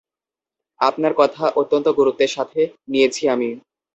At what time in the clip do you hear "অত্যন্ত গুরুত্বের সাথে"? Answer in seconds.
1.55-2.59